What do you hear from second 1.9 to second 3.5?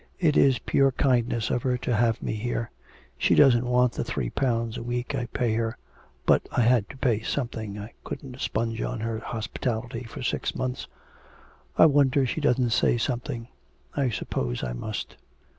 have me here; she